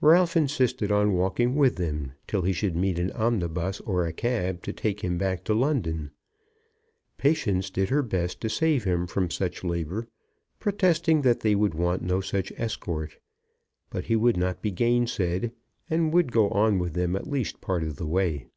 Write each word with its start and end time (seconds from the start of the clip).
Ralph 0.00 0.36
insisted 0.36 0.90
on 0.90 1.12
walking 1.14 1.54
with 1.54 1.76
them 1.76 2.10
till 2.26 2.42
he 2.42 2.52
should 2.52 2.74
meet 2.74 2.98
an 2.98 3.12
omnibus 3.12 3.78
or 3.82 4.04
a 4.04 4.12
cab 4.12 4.64
to 4.64 4.72
take 4.72 4.98
him 5.02 5.16
back 5.16 5.44
to 5.44 5.54
London. 5.54 6.10
Patience 7.18 7.70
did 7.70 7.88
her 7.88 8.02
best 8.02 8.40
to 8.40 8.48
save 8.50 8.82
him 8.82 9.06
from 9.06 9.30
such 9.30 9.62
labour, 9.62 10.08
protesting 10.58 11.22
that 11.22 11.38
they 11.42 11.54
would 11.54 11.74
want 11.74 12.02
no 12.02 12.20
such 12.20 12.50
escort. 12.56 13.18
But 13.90 14.06
he 14.06 14.16
would 14.16 14.36
not 14.36 14.60
be 14.60 14.72
gainsayed, 14.72 15.52
and 15.88 16.12
would 16.12 16.32
go 16.32 16.48
with 16.72 16.94
them 16.94 17.14
at 17.14 17.28
least 17.28 17.54
a 17.54 17.58
part 17.58 17.84
of 17.84 17.94
the 17.94 18.08
way. 18.08 18.48